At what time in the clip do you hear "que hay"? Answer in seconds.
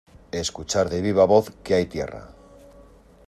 1.63-1.85